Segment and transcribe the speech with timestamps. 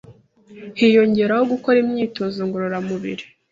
[0.77, 3.25] hiyongeraho gukora imyitozo ngorora mubiri